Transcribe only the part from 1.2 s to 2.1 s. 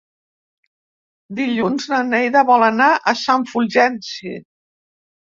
Dilluns na